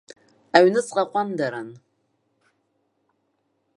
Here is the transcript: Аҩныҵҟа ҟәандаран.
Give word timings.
Аҩныҵҟа 0.55 1.03
ҟәандаран. 1.11 1.69